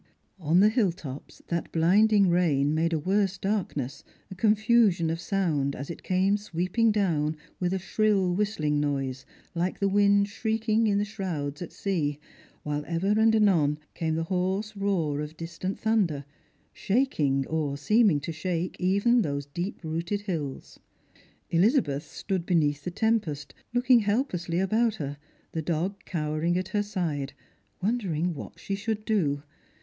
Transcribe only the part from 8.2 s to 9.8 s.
whistling noise, like